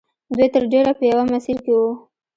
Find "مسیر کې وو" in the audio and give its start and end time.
1.33-1.91